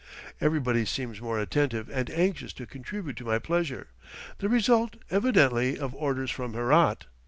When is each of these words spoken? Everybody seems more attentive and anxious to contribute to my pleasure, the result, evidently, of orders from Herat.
Everybody 0.41 0.83
seems 0.83 1.21
more 1.21 1.39
attentive 1.39 1.87
and 1.87 2.09
anxious 2.09 2.53
to 2.53 2.65
contribute 2.65 3.17
to 3.17 3.23
my 3.23 3.37
pleasure, 3.37 3.89
the 4.39 4.49
result, 4.49 4.95
evidently, 5.11 5.77
of 5.77 5.93
orders 5.93 6.31
from 6.31 6.53
Herat. 6.55 7.05